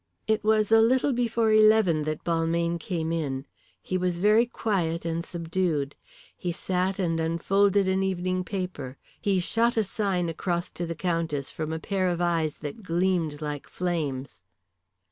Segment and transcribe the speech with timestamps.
[0.25, 3.45] It was a little before eleven that Balmayne came in.
[3.83, 5.93] He was very quiet and subdued;
[6.35, 8.97] he sat and unfolded an evening paper.
[9.21, 13.43] He shot a sign across to the Countess from a pair of eyes that gleamed
[13.43, 14.41] like flames.